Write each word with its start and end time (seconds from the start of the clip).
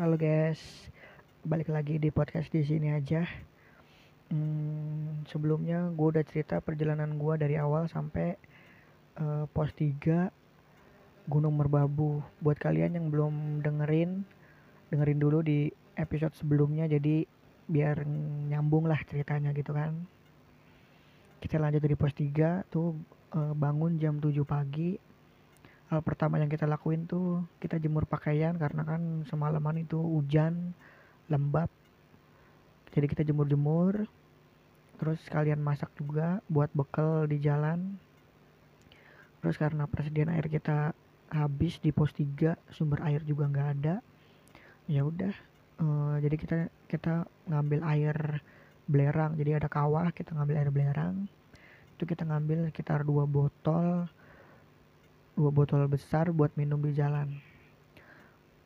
Halo 0.00 0.16
guys, 0.16 0.56
balik 1.44 1.68
lagi 1.68 2.00
di 2.00 2.08
podcast 2.08 2.48
di 2.48 2.64
sini 2.64 2.88
aja. 2.88 3.20
Hmm, 4.32 5.28
sebelumnya 5.28 5.92
gue 5.92 6.16
udah 6.16 6.24
cerita 6.24 6.56
perjalanan 6.64 7.20
gue 7.20 7.36
dari 7.36 7.60
awal 7.60 7.84
sampai 7.84 8.32
uh, 9.20 9.44
pos 9.52 9.68
3 9.76 11.28
Gunung 11.28 11.52
Merbabu. 11.52 12.24
Buat 12.40 12.56
kalian 12.56 12.96
yang 12.96 13.12
belum 13.12 13.60
dengerin, 13.60 14.24
dengerin 14.88 15.20
dulu 15.20 15.44
di 15.44 15.68
episode 16.00 16.32
sebelumnya 16.32 16.88
jadi 16.88 17.28
biar 17.68 18.00
nyambung 18.48 18.88
lah 18.88 19.04
ceritanya 19.04 19.52
gitu 19.52 19.76
kan. 19.76 19.92
Kita 21.44 21.60
lanjut 21.60 21.84
dari 21.84 22.00
pos 22.00 22.16
3 22.16 22.72
tuh 22.72 22.96
uh, 23.36 23.52
bangun 23.52 24.00
jam 24.00 24.16
7 24.16 24.32
pagi 24.48 24.96
hal 25.90 26.00
pertama 26.06 26.38
yang 26.38 26.46
kita 26.46 26.70
lakuin 26.70 27.02
tuh 27.10 27.42
kita 27.58 27.82
jemur 27.82 28.06
pakaian 28.06 28.54
karena 28.54 28.86
kan 28.86 29.26
semalaman 29.26 29.82
itu 29.82 29.98
hujan 29.98 30.70
lembab. 31.26 31.66
Jadi 32.94 33.06
kita 33.10 33.22
jemur-jemur 33.26 34.06
terus 35.02 35.18
kalian 35.26 35.58
masak 35.58 35.90
juga 35.98 36.38
buat 36.46 36.70
bekal 36.70 37.26
di 37.26 37.42
jalan. 37.42 37.98
Terus 39.42 39.58
karena 39.58 39.90
persediaan 39.90 40.30
air 40.30 40.46
kita 40.46 40.94
habis 41.30 41.82
di 41.82 41.90
pos 41.90 42.14
3 42.14 42.54
sumber 42.70 43.02
air 43.06 43.22
juga 43.22 43.46
nggak 43.46 43.68
ada 43.78 44.02
ya 44.90 45.06
udah 45.06 45.30
uh, 45.78 46.18
jadi 46.18 46.34
kita 46.34 46.58
kita 46.86 47.26
ngambil 47.50 47.80
air 47.90 48.16
belerang. 48.86 49.34
Jadi 49.34 49.50
ada 49.58 49.66
kawah 49.66 50.14
kita 50.14 50.38
ngambil 50.38 50.56
air 50.58 50.70
belerang. 50.70 51.26
Itu 51.98 52.06
kita 52.06 52.22
ngambil 52.26 52.70
sekitar 52.70 53.02
dua 53.02 53.26
botol 53.26 54.06
botol 55.48 55.88
besar 55.88 56.28
buat 56.28 56.52
minum 56.60 56.76
di 56.84 56.92
jalan. 56.92 57.40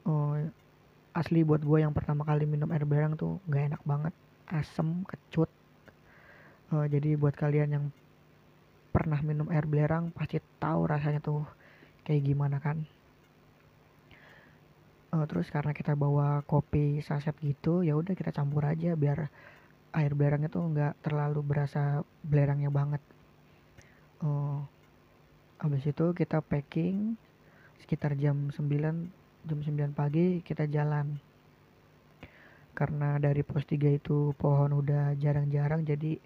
Oh 0.02 0.34
asli 1.14 1.46
buat 1.46 1.62
gue 1.62 1.78
yang 1.78 1.94
pertama 1.94 2.26
kali 2.26 2.42
minum 2.42 2.66
air 2.74 2.82
belerang 2.82 3.14
tuh 3.14 3.38
nggak 3.46 3.62
enak 3.70 3.82
banget. 3.86 4.14
Asem 4.50 5.06
kecut. 5.06 5.48
Oh, 6.74 6.84
jadi 6.84 7.14
buat 7.14 7.38
kalian 7.38 7.70
yang 7.70 7.84
pernah 8.90 9.22
minum 9.22 9.46
air 9.54 9.62
belerang 9.62 10.10
pasti 10.10 10.42
tahu 10.58 10.90
rasanya 10.90 11.22
tuh 11.22 11.46
kayak 12.02 12.26
gimana 12.26 12.58
kan. 12.58 12.82
Oh, 15.14 15.22
terus 15.30 15.46
karena 15.54 15.70
kita 15.70 15.94
bawa 15.94 16.42
kopi 16.42 16.98
saset 16.98 17.38
gitu 17.38 17.86
ya 17.86 17.94
udah 17.94 18.18
kita 18.18 18.34
campur 18.34 18.66
aja 18.66 18.98
biar 18.98 19.30
air 19.94 20.12
belerangnya 20.18 20.50
tuh 20.50 20.66
nggak 20.66 20.98
terlalu 21.06 21.40
berasa 21.46 22.02
belerangnya 22.26 22.74
banget. 22.74 23.02
Oh 24.18 24.66
habis 25.64 25.80
itu 25.88 26.12
kita 26.12 26.44
packing 26.44 27.16
sekitar 27.80 28.12
jam 28.20 28.52
9 28.52 28.68
jam 29.48 29.58
9 29.64 29.96
pagi 29.96 30.44
kita 30.44 30.68
jalan. 30.68 31.16
Karena 32.76 33.16
dari 33.16 33.40
pos 33.40 33.64
3 33.64 33.96
itu 33.96 34.36
pohon 34.36 34.76
udah 34.76 35.16
jarang-jarang 35.16 35.88
jadi 35.88 36.20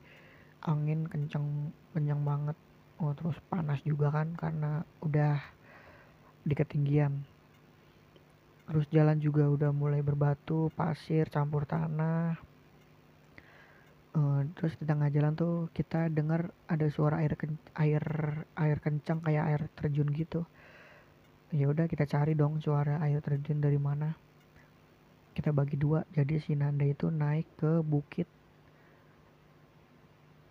angin 0.66 1.06
kenceng 1.06 1.70
kenceng 1.94 2.27
banget. 2.27 2.59
Oh 2.98 3.14
terus 3.14 3.39
panas 3.47 3.78
juga 3.86 4.11
kan 4.11 4.34
karena 4.34 4.83
udah 5.06 5.39
di 6.42 6.55
ketinggian. 6.59 7.22
Terus 8.66 8.91
jalan 8.91 9.22
juga 9.22 9.47
udah 9.47 9.70
mulai 9.70 10.03
berbatu 10.03 10.66
pasir 10.75 11.31
campur 11.31 11.62
tanah 11.62 12.48
uh, 14.19 14.43
terus 14.59 14.75
di 14.77 14.85
tengah 14.85 15.09
jalan 15.15 15.33
tuh 15.39 15.71
kita 15.71 16.11
dengar 16.11 16.51
ada 16.67 16.87
suara 16.91 17.23
air 17.23 17.39
ken 17.39 17.55
air 17.79 18.03
air 18.59 18.79
kencang 18.83 19.23
kayak 19.23 19.45
air 19.47 19.61
terjun 19.79 20.11
gitu. 20.11 20.43
Ya 21.55 21.71
udah 21.71 21.87
kita 21.89 22.05
cari 22.05 22.35
dong 22.35 22.61
suara 22.61 22.99
air 23.01 23.23
terjun 23.23 23.63
dari 23.63 23.79
mana. 23.79 24.13
Kita 25.33 25.55
bagi 25.55 25.79
dua 25.79 26.03
jadi 26.11 26.43
si 26.43 26.59
Nanda 26.59 26.85
itu 26.85 27.09
naik 27.09 27.47
ke 27.63 27.81
bukit. 27.87 28.27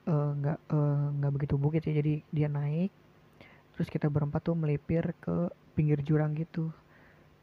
Eh, 0.08 0.32
nggak 0.39 0.60
uh, 0.72 1.11
nggak 1.20 1.32
uh, 1.32 1.36
begitu 1.36 1.56
bukit 1.60 1.83
ya 1.83 2.00
jadi 2.00 2.23
dia 2.32 2.48
naik. 2.48 2.89
Terus 3.76 3.92
kita 3.92 4.08
berempat 4.08 4.48
tuh 4.48 4.56
melipir 4.56 5.11
ke 5.20 5.52
pinggir 5.76 6.00
jurang 6.02 6.33
gitu. 6.33 6.72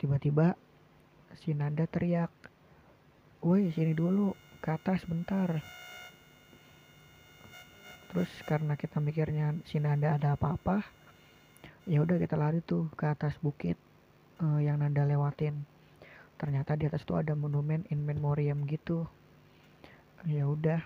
Tiba-tiba 0.01 0.57
si 1.37 1.53
Nanda 1.53 1.85
teriak 1.85 2.33
woi 3.45 3.69
sini 3.77 3.93
dulu 3.93 4.33
ke 4.65 4.73
atas 4.73 5.05
bentar 5.05 5.84
terus 8.15 8.31
karena 8.47 8.79
kita 8.79 9.03
mikirnya 9.03 9.59
sini 9.67 9.91
ada 9.91 10.15
ada 10.15 10.39
apa-apa 10.39 10.87
ya 11.85 12.01
udah 12.01 12.17
kita 12.17 12.39
lari 12.39 12.63
tuh 12.65 12.89
ke 12.97 13.11
atas 13.11 13.37
bukit 13.43 13.77
uh, 14.41 14.61
yang 14.61 14.81
Nanda 14.81 15.05
lewatin. 15.05 15.69
Ternyata 16.41 16.75
di 16.75 16.89
atas 16.89 17.05
tuh 17.05 17.21
ada 17.21 17.37
monumen 17.37 17.85
in 17.93 18.03
memoriam 18.03 18.65
gitu. 18.65 19.05
Ya 20.25 20.49
udah 20.49 20.81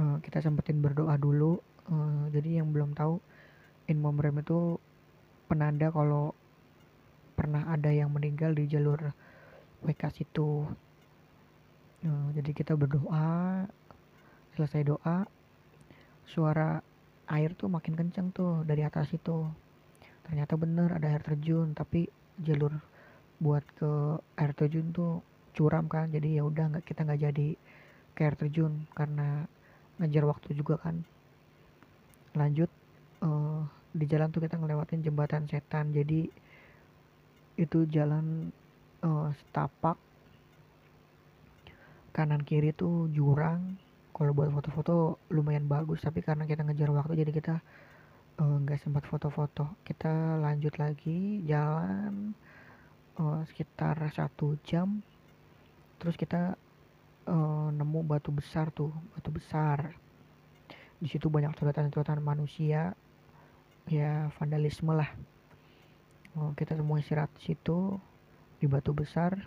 uh, 0.00 0.16
kita 0.24 0.40
sempetin 0.40 0.80
berdoa 0.80 1.14
dulu. 1.20 1.60
Uh, 1.86 2.30
jadi 2.32 2.62
yang 2.62 2.72
belum 2.72 2.96
tahu 2.96 3.20
in 3.90 4.00
memoriam 4.00 4.40
itu 4.40 4.80
penanda 5.46 5.92
kalau 5.92 6.32
pernah 7.36 7.68
ada 7.68 7.92
yang 7.92 8.08
meninggal 8.08 8.56
di 8.56 8.64
jalur 8.70 9.12
WK 9.84 10.02
situ. 10.16 10.64
Uh, 12.02 12.28
jadi 12.32 12.50
kita 12.56 12.72
berdoa 12.74 13.68
selesai 14.56 14.88
doa 14.88 15.28
suara 16.26 16.80
air 17.30 17.54
tuh 17.56 17.70
makin 17.70 17.94
kenceng 17.96 18.34
tuh 18.34 18.62
dari 18.66 18.82
atas 18.84 19.10
itu. 19.14 19.46
Ternyata 20.22 20.54
bener 20.54 20.94
ada 20.94 21.08
air 21.10 21.22
terjun 21.22 21.74
tapi 21.74 22.06
jalur 22.40 22.72
buat 23.42 23.64
ke 23.74 24.18
air 24.38 24.52
terjun 24.54 24.94
tuh 24.94 25.24
curam 25.52 25.90
kan 25.90 26.08
jadi 26.08 26.40
ya 26.40 26.42
udah 26.46 26.72
nggak 26.72 26.84
kita 26.86 27.04
nggak 27.04 27.22
jadi 27.28 27.48
ke 28.14 28.20
air 28.22 28.36
terjun 28.38 28.86
karena 28.94 29.44
ngejar 29.98 30.24
waktu 30.28 30.54
juga 30.54 30.78
kan. 30.78 31.02
Lanjut 32.38 32.70
uh, 33.20 33.66
di 33.92 34.04
jalan 34.08 34.32
tuh 34.32 34.40
kita 34.40 34.56
ngelewatin 34.56 35.04
jembatan 35.04 35.44
setan 35.44 35.92
jadi 35.92 36.28
itu 37.60 37.78
jalan 37.92 38.48
uh, 39.04 39.28
setapak 39.36 40.00
kanan 42.12 42.40
kiri 42.44 42.72
tuh 42.72 43.08
jurang 43.12 43.76
kalau 44.12 44.36
buat 44.36 44.52
foto-foto 44.52 45.16
lumayan 45.32 45.64
bagus 45.64 46.04
tapi 46.04 46.20
karena 46.20 46.44
kita 46.44 46.60
ngejar 46.68 46.92
waktu 46.92 47.24
jadi 47.24 47.32
kita 47.32 47.54
eh, 48.36 48.56
nggak 48.60 48.78
uh, 48.78 48.82
sempat 48.84 49.04
foto-foto. 49.08 49.80
Kita 49.80 50.36
lanjut 50.36 50.76
lagi 50.76 51.40
jalan 51.48 52.36
uh, 53.16 53.40
sekitar 53.48 53.96
satu 54.12 54.60
jam. 54.68 55.00
Terus 55.96 56.16
kita 56.20 56.60
uh, 57.24 57.68
nemu 57.72 58.04
batu 58.04 58.28
besar 58.28 58.68
tuh 58.68 58.92
batu 59.16 59.32
besar. 59.32 59.96
Di 61.00 61.08
situ 61.08 61.32
banyak 61.32 61.56
coretan-coretan 61.56 62.20
manusia. 62.20 62.92
Ya 63.88 64.28
vandalisme 64.36 64.92
lah. 64.92 65.08
Uh, 66.36 66.52
kita 66.52 66.76
semua 66.76 67.00
istirahat 67.00 67.32
situ 67.40 67.96
di 68.60 68.68
batu 68.68 68.92
besar. 68.92 69.40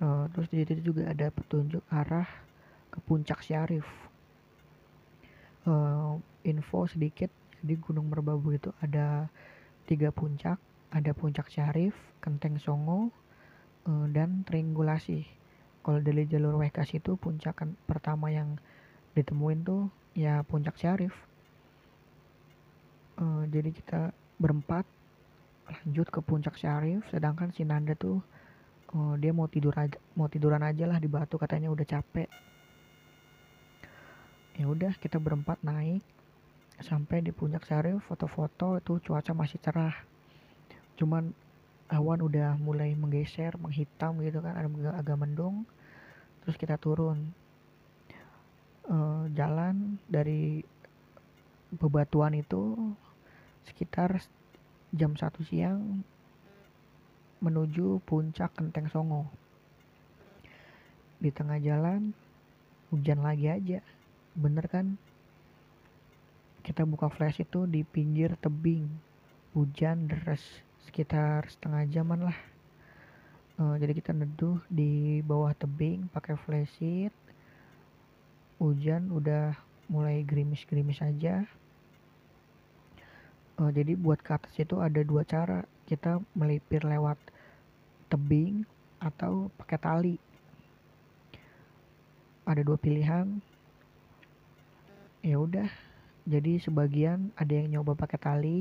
Uh, 0.00 0.28
terus 0.32 0.48
di 0.52 0.64
situ 0.64 0.92
juga 0.92 1.08
ada 1.08 1.28
petunjuk 1.28 1.84
arah 1.92 2.49
ke 2.90 2.98
puncak 3.06 3.40
Syarif. 3.46 3.86
Uh, 5.64 6.18
info 6.42 6.88
sedikit, 6.88 7.30
di 7.60 7.76
Gunung 7.76 8.08
Merbabu 8.08 8.50
itu 8.56 8.72
ada 8.80 9.28
tiga 9.84 10.08
puncak, 10.10 10.56
ada 10.90 11.10
puncak 11.12 11.52
Syarif, 11.52 11.92
Kenteng 12.24 12.56
Songo, 12.56 13.12
uh, 13.86 14.06
dan 14.10 14.42
Triangulasi. 14.48 15.28
Kalau 15.80 16.00
dari 16.00 16.28
jalur 16.28 16.60
Wekas 16.60 16.92
itu 16.92 17.16
puncak 17.16 17.64
kan 17.64 17.72
pertama 17.88 18.28
yang 18.28 18.60
ditemuin 19.16 19.64
tuh 19.64 19.88
ya 20.16 20.44
puncak 20.44 20.76
Syarif. 20.76 21.12
Uh, 23.20 23.44
jadi 23.52 23.68
kita 23.72 24.00
berempat 24.40 24.88
lanjut 25.68 26.08
ke 26.08 26.20
puncak 26.24 26.56
Syarif, 26.56 27.04
sedangkan 27.12 27.52
si 27.52 27.62
Nanda 27.68 27.92
tuh 27.94 28.24
uh, 28.96 29.14
dia 29.20 29.30
mau 29.36 29.46
tidur 29.46 29.76
aja, 29.76 30.00
mau 30.16 30.26
tiduran 30.26 30.64
aja 30.64 30.88
lah 30.88 30.96
di 30.96 31.06
batu 31.06 31.36
katanya 31.36 31.68
udah 31.68 31.84
capek 31.84 32.28
ya 34.60 34.68
udah 34.68 34.92
kita 35.00 35.16
berempat 35.16 35.56
naik. 35.64 36.04
Sampai 36.84 37.24
di 37.24 37.32
puncak 37.32 37.64
sari 37.64 37.96
foto-foto 37.96 38.76
itu 38.76 39.00
cuaca 39.00 39.32
masih 39.32 39.56
cerah. 39.60 39.96
Cuman 41.00 41.32
awan 41.88 42.20
udah 42.20 42.60
mulai 42.60 42.92
menggeser 42.92 43.56
menghitam 43.56 44.20
gitu 44.20 44.44
kan 44.44 44.60
ada 44.60 44.68
agak 45.00 45.16
mendung. 45.16 45.64
Terus 46.44 46.60
kita 46.60 46.76
turun 46.76 47.32
uh, 48.84 49.24
jalan 49.32 49.96
dari 50.04 50.60
bebatuan 51.72 52.36
itu 52.36 52.76
sekitar 53.64 54.20
jam 54.92 55.16
satu 55.16 55.40
siang 55.40 56.04
menuju 57.40 58.04
puncak 58.04 58.52
Kenteng 58.52 58.92
Songo. 58.92 59.24
Di 61.16 61.32
tengah 61.32 61.60
jalan 61.60 62.12
hujan 62.92 63.20
lagi 63.24 63.48
aja 63.48 63.80
bener 64.36 64.66
kan? 64.70 64.98
Kita 66.60 66.84
buka 66.84 67.08
flash 67.10 67.40
itu 67.40 67.66
di 67.66 67.82
pinggir 67.82 68.36
tebing. 68.38 68.86
Hujan 69.56 70.06
deras 70.06 70.42
sekitar 70.86 71.48
setengah 71.50 71.86
jaman 71.90 72.30
lah. 72.30 72.38
Uh, 73.60 73.76
jadi 73.76 73.92
kita 73.92 74.16
neduh 74.16 74.56
di 74.72 75.20
bawah 75.20 75.52
tebing 75.52 76.08
pakai 76.14 76.32
flashlight 76.32 77.12
hujan 78.60 79.08
udah 79.08 79.56
mulai 79.88 80.20
gerimis-gerimis 80.20 81.00
aja. 81.00 81.48
Uh, 83.56 83.72
jadi 83.72 83.96
buat 83.96 84.20
ke 84.20 84.36
atas 84.36 84.52
itu 84.60 84.78
ada 84.78 85.00
dua 85.00 85.24
cara. 85.24 85.64
Kita 85.88 86.20
melipir 86.36 86.84
lewat 86.84 87.16
tebing 88.12 88.68
atau 89.00 89.48
pakai 89.56 89.78
tali. 89.80 90.16
Ada 92.44 92.60
dua 92.60 92.76
pilihan 92.76 93.40
ya 95.20 95.36
udah. 95.40 95.68
Jadi 96.28 96.60
sebagian 96.60 97.32
ada 97.36 97.52
yang 97.52 97.80
nyoba 97.80 97.96
pakai 97.96 98.18
tali 98.20 98.60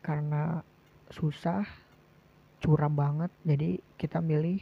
karena 0.00 0.64
susah 1.12 1.64
curam 2.60 2.92
banget. 2.92 3.30
Jadi 3.44 3.80
kita 4.00 4.20
milih 4.20 4.60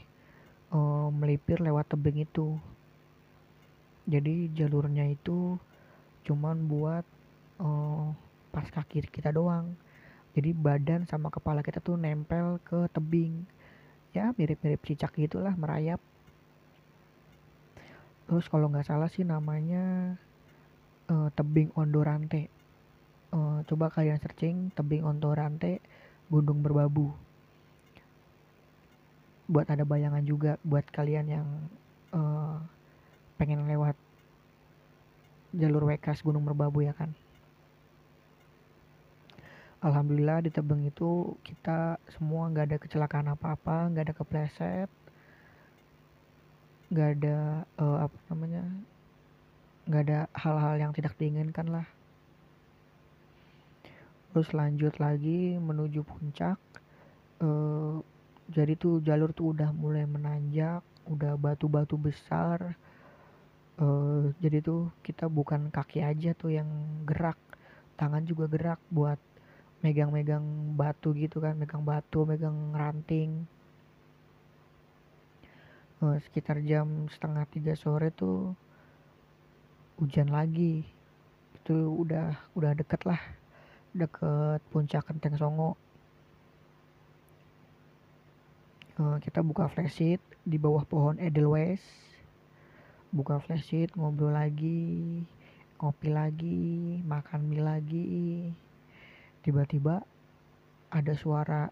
uh, 0.74 1.08
melipir 1.14 1.62
lewat 1.62 1.94
tebing 1.94 2.26
itu. 2.26 2.58
Jadi 4.04 4.52
jalurnya 4.52 5.08
itu 5.08 5.56
cuman 6.24 6.56
buat 6.68 7.04
uh, 7.60 8.12
pas 8.52 8.66
kaki 8.68 9.08
kita 9.08 9.32
doang. 9.32 9.72
Jadi 10.34 10.50
badan 10.50 11.06
sama 11.06 11.30
kepala 11.30 11.62
kita 11.62 11.78
tuh 11.78 11.94
nempel 11.94 12.58
ke 12.66 12.90
tebing. 12.90 13.46
Ya 14.10 14.34
mirip-mirip 14.34 14.82
cicak 14.82 15.14
gitulah 15.14 15.54
merayap. 15.54 16.02
Terus 18.24 18.48
kalau 18.48 18.72
nggak 18.72 18.88
salah 18.88 19.08
sih 19.12 19.22
namanya 19.22 20.16
uh, 21.10 21.28
tebing 21.36 21.72
Ondorante 21.76 22.48
uh, 23.34 23.58
coba 23.66 23.90
kalian 23.90 24.22
searching 24.22 24.70
tebing 24.72 25.02
Ondorante 25.02 25.82
Gunung 26.30 26.62
Berbabu. 26.62 27.12
Buat 29.44 29.68
ada 29.68 29.84
bayangan 29.84 30.24
juga 30.24 30.56
buat 30.64 30.86
kalian 30.88 31.26
yang 31.28 31.48
uh, 32.16 32.56
pengen 33.36 33.68
lewat 33.68 33.98
jalur 35.52 35.84
Wekas 35.84 36.24
Gunung 36.24 36.48
Merbabu 36.48 36.80
ya 36.80 36.96
kan? 36.96 37.12
Alhamdulillah 39.84 40.40
di 40.40 40.48
tebing 40.48 40.88
itu 40.88 41.36
kita 41.44 42.00
semua 42.16 42.48
nggak 42.48 42.66
ada 42.72 42.78
kecelakaan 42.80 43.28
apa-apa 43.36 43.92
nggak 43.92 44.04
ada 44.08 44.14
kepleset 44.16 44.88
nggak 46.88 47.08
ada 47.20 47.68
uh, 47.76 48.08
apa 48.08 48.16
namanya 48.32 48.64
nggak 49.84 50.02
ada 50.08 50.20
hal-hal 50.32 50.74
yang 50.80 50.92
tidak 50.96 51.16
diinginkan 51.20 51.68
lah. 51.68 51.86
Terus 54.32 54.50
lanjut 54.50 54.98
lagi 54.98 55.54
menuju 55.60 56.02
puncak 56.02 56.58
uh, 57.44 58.02
jadi 58.50 58.74
tuh 58.76 59.00
jalur 59.00 59.30
tuh 59.30 59.54
udah 59.56 59.70
mulai 59.70 60.04
menanjak 60.04 60.82
udah 61.04 61.36
batu-batu 61.36 61.94
besar 62.00 62.74
uh, 63.78 64.24
jadi 64.40 64.58
tuh 64.64 64.90
kita 65.06 65.30
bukan 65.30 65.70
kaki 65.70 66.02
aja 66.02 66.34
tuh 66.34 66.50
yang 66.50 66.68
gerak 67.06 67.38
tangan 67.94 68.26
juga 68.26 68.50
gerak 68.50 68.80
buat 68.90 69.18
megang-megang 69.84 70.74
batu 70.74 71.12
gitu 71.12 71.44
kan 71.44 71.54
megang 71.60 71.84
batu 71.84 72.24
megang 72.24 72.72
ranting. 72.72 73.44
Uh, 76.02 76.18
sekitar 76.24 76.58
jam 76.64 77.06
setengah 77.12 77.44
tiga 77.52 77.72
sore 77.78 78.10
tuh 78.10 78.56
hujan 79.98 80.30
lagi. 80.30 80.84
Itu 81.58 82.04
udah 82.04 82.34
udah 82.58 82.72
deket 82.74 83.04
lah. 83.06 83.20
Deket 83.94 84.60
puncak 84.74 85.06
Kenteng 85.06 85.38
Songo. 85.38 85.78
Uh, 88.94 89.18
kita 89.18 89.42
buka 89.42 89.66
flashlight 89.66 90.22
di 90.46 90.56
bawah 90.58 90.86
pohon 90.86 91.18
Edelweiss. 91.18 91.82
Buka 93.14 93.38
flashlight 93.42 93.94
ngobrol 93.94 94.34
lagi 94.34 95.22
ngopi 95.84 96.08
lagi 96.08 96.62
makan 97.04 97.44
mie 97.44 97.60
lagi. 97.60 98.48
Tiba-tiba 99.44 100.00
ada 100.88 101.12
suara 101.12 101.68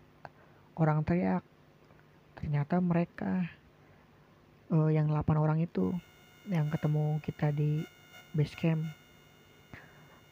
orang 0.76 1.00
teriak. 1.06 1.40
Ternyata 2.36 2.82
mereka 2.82 3.48
uh, 4.68 4.90
yang 4.92 5.08
8 5.08 5.32
orang 5.38 5.62
itu 5.62 5.94
yang 6.50 6.68
ketemu 6.68 7.22
kita 7.22 7.54
di 7.54 7.86
base 8.32 8.56
camp 8.56 8.82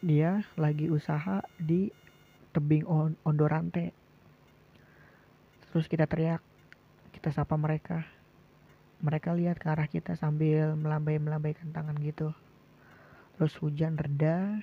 dia 0.00 0.44
lagi 0.56 0.88
usaha 0.88 1.44
di 1.60 1.92
tebing 2.52 2.84
Ondorante 3.24 3.92
terus 5.70 5.86
kita 5.86 6.08
teriak 6.08 6.42
kita 7.20 7.36
sapa 7.36 7.52
mereka. 7.60 8.08
Mereka 9.04 9.36
lihat 9.36 9.60
ke 9.60 9.68
arah 9.68 9.84
kita 9.84 10.16
sambil 10.16 10.72
melambai-melambaikan 10.72 11.68
tangan 11.68 12.00
gitu. 12.00 12.32
Terus 13.36 13.52
hujan 13.60 14.00
reda. 14.00 14.56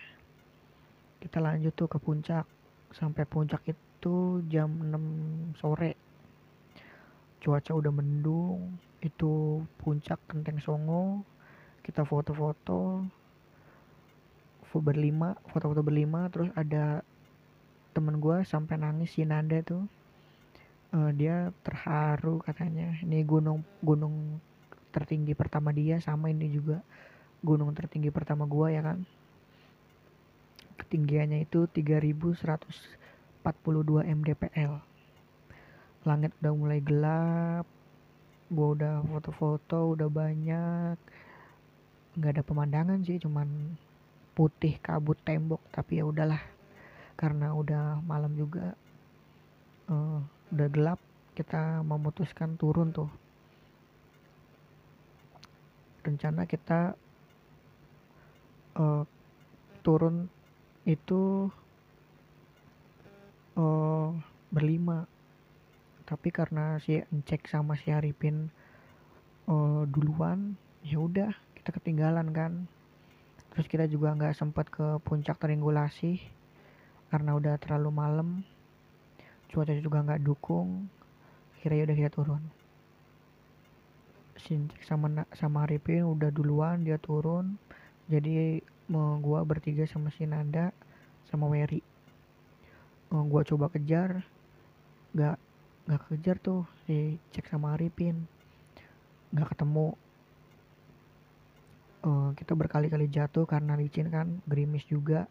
Kita 1.21 1.37
lanjut 1.37 1.77
tuh 1.77 1.85
ke 1.85 2.01
puncak. 2.01 2.49
Sampai 2.89 3.29
puncak 3.29 3.61
itu 3.69 4.41
jam 4.49 4.73
6 4.73 5.61
sore. 5.61 5.93
Cuaca 7.37 7.77
udah 7.77 7.93
mendung. 7.93 8.73
Itu 9.05 9.61
puncak 9.77 10.17
Kenteng 10.25 10.57
Songo. 10.57 11.21
Kita 11.85 12.01
foto-foto 12.09 13.05
berlima 14.73 15.39
foto-foto 15.49 15.81
berlima 15.81 16.27
terus 16.29 16.51
ada 16.53 17.01
temen 17.95 18.21
gue 18.21 18.45
sampai 18.45 18.77
nangis 18.77 19.15
si 19.15 19.25
Nanda 19.25 19.63
tuh. 19.65 19.87
Uh, 20.93 21.11
dia 21.11 21.51
terharu 21.67 22.39
katanya. 22.39 22.95
Ini 23.03 23.25
gunung 23.27 23.65
gunung 23.83 24.39
tertinggi 24.97 25.37
pertama 25.37 25.69
dia 25.75 25.99
sama 25.99 26.31
ini 26.33 26.49
juga 26.49 26.81
gunung 27.45 27.69
tertinggi 27.75 28.09
pertama 28.09 28.49
gua 28.49 28.73
ya 28.73 28.81
kan? 28.81 29.05
Ketinggiannya 30.81 31.45
itu 31.45 31.69
3142 31.69 33.45
mdpl 34.03 34.73
langit 36.07 36.31
udah 36.39 36.53
mulai 36.55 36.79
gelap 36.79 37.67
gua 38.47 38.67
udah 38.73 38.93
foto-foto 39.05 39.93
udah 39.93 40.09
banyak. 40.09 40.97
Nggak 42.17 42.31
ada 42.39 42.43
pemandangan 42.47 42.99
sih 43.05 43.21
cuman 43.21 43.77
putih 44.37 44.77
kabut 44.77 45.17
tembok 45.25 45.65
tapi 45.73 45.97
ya 45.97 46.05
udahlah. 46.05 46.37
Karena 47.17 47.57
udah 47.57 47.97
malam 48.05 48.37
juga 48.37 48.77
uh, 49.89 50.21
udah 50.53 50.67
gelap 50.69 51.01
kita 51.33 51.81
memutuskan 51.81 52.53
turun 52.61 52.93
tuh. 52.93 53.09
Rencana 56.05 56.45
kita 56.45 56.93
uh, 58.77 59.03
turun 59.81 60.29
itu 60.85 61.49
uh, 63.57 64.13
berlima. 64.53 65.09
Tapi 66.05 66.29
karena 66.29 66.77
si 66.77 67.01
cek 67.01 67.49
sama 67.49 67.73
si 67.75 67.89
Arifin 67.89 68.53
uh, 69.49 69.83
duluan 69.89 70.55
ya 70.85 71.01
udah 71.01 71.33
kita 71.57 71.75
ketinggalan 71.75 72.31
kan 72.31 72.69
terus 73.57 73.65
kita 73.73 73.89
juga 73.89 74.13
nggak 74.13 74.37
sempat 74.37 74.69
ke 74.69 75.01
puncak 75.01 75.41
teringulasi 75.41 76.21
karena 77.09 77.33
udah 77.33 77.57
terlalu 77.57 77.89
malam. 77.89 78.29
Cuaca 79.49 79.73
juga 79.73 80.05
nggak 80.05 80.21
dukung. 80.21 80.85
Akhirnya 81.57 81.89
udah 81.89 81.97
kita 81.97 82.11
turun. 82.13 82.43
Sincek 84.37 84.85
sama 84.85 85.25
sama 85.33 85.65
Arifin 85.65 86.05
udah 86.05 86.29
duluan 86.29 86.85
dia 86.85 87.01
turun. 87.01 87.57
Jadi 88.05 88.61
gua 89.25 89.41
bertiga 89.41 89.89
sama 89.89 90.13
si 90.13 90.29
Nanda 90.29 90.69
sama 91.25 91.49
Wery. 91.49 91.81
Mau 93.09 93.25
gua 93.25 93.41
coba 93.41 93.73
kejar. 93.73 94.21
Nggak 95.17 95.41
nggak 95.89 96.01
kejar 96.13 96.37
tuh 96.37 96.61
si 96.85 97.17
cek 97.33 97.49
sama 97.49 97.73
Arifin. 97.73 98.29
Nggak 99.33 99.57
ketemu 99.57 99.97
uh, 102.03 102.29
kita 102.37 102.53
berkali-kali 102.53 103.09
jatuh 103.09 103.47
karena 103.49 103.73
licin 103.79 104.11
kan 104.11 104.41
gerimis 104.45 104.85
juga. 104.85 105.25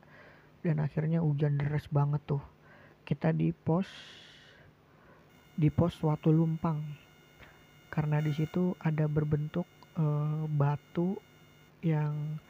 Dan 0.64 0.82
akhirnya 0.82 1.22
hujan 1.22 1.60
deras 1.60 1.86
banget 1.92 2.22
tuh. 2.26 2.42
Kita 3.06 3.30
di 3.30 3.54
pos 3.54 3.86
di 5.54 5.70
pos 5.70 5.94
suatu 5.94 6.34
lumpang. 6.34 6.82
Karena 7.92 8.18
di 8.18 8.34
situ 8.34 8.74
ada 8.82 9.06
berbentuk 9.06 9.68
uh, 9.94 10.48
batu 10.50 11.14
yang 11.86 12.40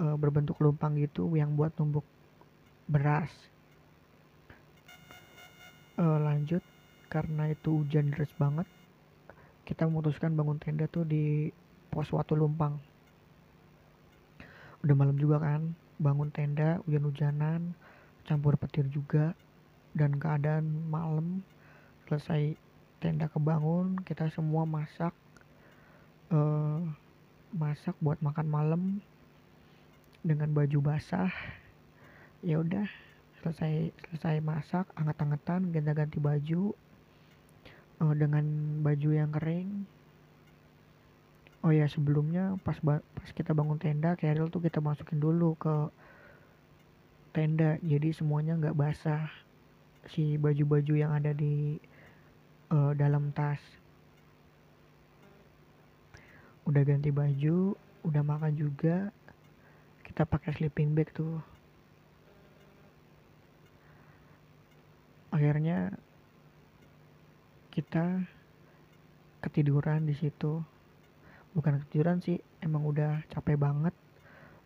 uh, 0.00 0.16
berbentuk 0.16 0.56
lumpang 0.62 0.96
gitu 0.96 1.28
yang 1.36 1.52
buat 1.52 1.76
numbuk 1.76 2.06
beras. 2.88 3.30
Uh, 6.00 6.16
lanjut. 6.16 6.64
Karena 7.10 7.50
itu 7.50 7.82
hujan 7.82 8.14
deras 8.14 8.30
banget 8.38 8.64
kita 9.70 9.86
memutuskan 9.86 10.34
bangun 10.34 10.58
tenda 10.58 10.90
tuh 10.90 11.06
di 11.06 11.46
pos 11.94 12.10
suatu 12.10 12.34
lumpang 12.34 12.89
udah 14.80 14.96
malam 14.96 15.16
juga 15.20 15.40
kan 15.44 15.76
bangun 16.00 16.32
tenda 16.32 16.80
hujan-hujanan 16.88 17.76
campur 18.24 18.56
petir 18.56 18.88
juga 18.88 19.36
dan 19.92 20.16
keadaan 20.16 20.88
malam 20.88 21.44
selesai 22.08 22.56
tenda 23.00 23.28
kebangun 23.28 24.00
kita 24.08 24.32
semua 24.32 24.64
masak 24.64 25.12
uh, 26.32 26.80
masak 27.50 27.98
buat 27.98 28.16
makan 28.22 28.46
malam 28.46 28.82
dengan 30.22 30.52
baju 30.54 30.78
basah. 30.94 31.32
Ya 32.40 32.60
udah 32.62 32.88
selesai 33.40 33.92
selesai 34.08 34.40
masak 34.40 34.86
anget-angetan 34.96 35.72
ganti-ganti 35.72 36.20
baju 36.20 36.72
uh, 38.00 38.14
dengan 38.16 38.44
baju 38.84 39.10
yang 39.12 39.32
kering 39.32 39.84
oh 41.60 41.72
ya 41.72 41.84
sebelumnya 41.84 42.56
pas 42.64 42.80
pas 42.80 43.30
kita 43.36 43.52
bangun 43.52 43.76
tenda 43.76 44.16
keril 44.16 44.48
tuh 44.48 44.64
kita 44.64 44.80
masukin 44.80 45.20
dulu 45.20 45.52
ke 45.60 45.92
tenda. 47.30 47.78
Jadi 47.84 48.10
semuanya 48.16 48.58
nggak 48.58 48.76
basah. 48.76 49.30
Si 50.08 50.40
baju-baju 50.40 50.94
yang 50.96 51.12
ada 51.12 51.30
di 51.36 51.76
uh, 52.72 52.92
dalam 52.96 53.30
tas. 53.36 53.60
Udah 56.64 56.82
ganti 56.82 57.12
baju 57.12 57.76
udah 58.04 58.22
makan 58.24 58.56
juga. 58.56 59.12
Kita 60.02 60.24
pakai 60.26 60.56
sleeping 60.56 60.96
bag 60.96 61.12
tuh. 61.12 61.38
Akhirnya 65.30 65.94
kita 67.70 68.26
ketiduran 69.40 70.04
di 70.04 70.12
situ 70.18 70.58
bukan 71.56 71.82
ketiduran 71.82 72.22
sih 72.22 72.38
emang 72.62 72.86
udah 72.86 73.26
capek 73.32 73.58
banget 73.58 73.94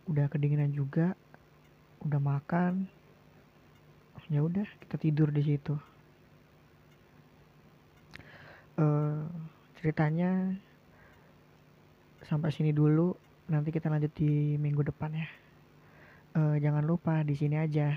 udah 0.04 0.28
kedinginan 0.28 0.72
juga 0.72 1.16
udah 2.04 2.20
makan. 2.20 2.84
Ya 4.32 4.40
udah 4.40 4.64
kita 4.84 4.96
tidur 5.00 5.28
di 5.28 5.42
situ. 5.44 5.76
Uh, 8.74 9.24
ceritanya 9.78 10.56
sampai 12.24 12.50
sini 12.50 12.72
dulu 12.74 13.14
nanti 13.46 13.70
kita 13.70 13.92
lanjut 13.92 14.12
di 14.16 14.56
minggu 14.56 14.84
depan 14.84 15.12
ya. 15.12 15.28
Uh, 16.34 16.56
jangan 16.58 16.82
lupa 16.82 17.22
di 17.22 17.36
sini 17.36 17.60
aja 17.60 17.94